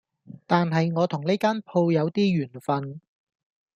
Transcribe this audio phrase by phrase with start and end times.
[0.47, 3.01] 但係我同呢間鋪有啲緣份